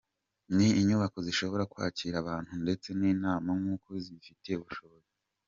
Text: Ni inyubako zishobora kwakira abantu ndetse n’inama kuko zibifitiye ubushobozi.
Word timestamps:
Ni 0.55 0.67
inyubako 0.79 1.17
zishobora 1.27 1.63
kwakira 1.73 2.15
abantu 2.23 2.51
ndetse 2.63 2.87
n’inama 2.99 3.49
kuko 3.63 3.89
zibifitiye 4.03 4.55
ubushobozi. 4.57 5.11